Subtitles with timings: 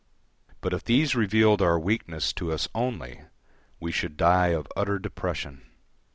[0.61, 3.21] But if these revealed our weakness to us only,
[3.79, 5.61] we should die of utter depression.